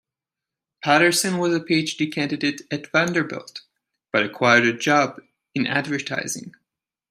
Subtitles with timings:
[0.83, 2.09] Patterson was a Ph.D.
[2.09, 3.61] candidate at Vanderbilt,
[4.11, 5.21] but acquired a job
[5.53, 6.55] in advertising.